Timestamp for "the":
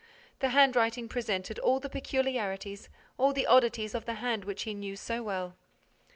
0.39-0.49, 1.79-1.87, 3.33-3.45, 4.05-4.15